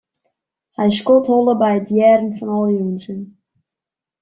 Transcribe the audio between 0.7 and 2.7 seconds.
Hy skodholle by it hearren fan al